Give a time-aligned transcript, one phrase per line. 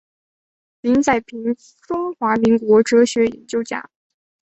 [0.81, 1.55] 林宰平
[1.87, 3.87] 中华民国哲学研究家。